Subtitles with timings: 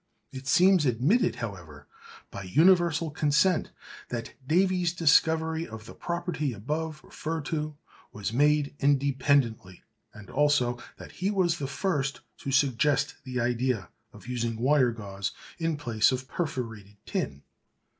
[0.31, 1.85] It seems admitted, however,
[2.31, 3.69] by universal consent,
[4.09, 7.75] that Davy's discovery of the property above referred to
[8.11, 14.25] was made independently, and also that he was the first to suggest the idea of
[14.25, 17.43] using wire gauze in place of perforated tin.